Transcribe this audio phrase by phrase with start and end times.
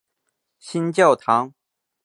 [0.57, 1.53] 新教堂。